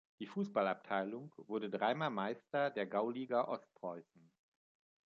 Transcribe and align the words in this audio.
Die 0.19 0.25
Fußballabteilung 0.25 1.31
wurde 1.47 1.69
drei 1.69 1.93
Mal 1.93 2.09
Meister 2.09 2.71
der 2.71 2.87
Gauliga 2.87 3.43
Ostpreußen. 3.43 4.31